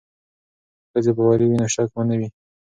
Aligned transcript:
که 0.91 0.97
ښځې 1.03 1.11
باوري 1.17 1.45
وي 1.47 1.57
نو 1.61 1.67
شک 1.73 1.87
به 1.93 2.01
نه 2.09 2.15
وي. 2.19 2.27